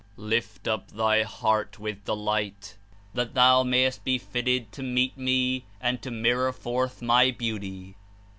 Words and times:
Lift 0.17 0.67
up 0.67 0.89
thy 0.89 1.21
heart 1.21 1.77
with 1.77 2.05
delight, 2.05 2.75
that 3.13 3.35
thou 3.35 3.61
mayest 3.61 4.03
be 4.03 4.17
fitted 4.17 4.71
to 4.71 4.81
meet 4.81 5.15
Me 5.15 5.63
and 5.79 6.01
to 6.01 6.09
mirror 6.09 6.51
forth 6.51 7.03
my 7.03 7.29
Beauty." 7.29 7.95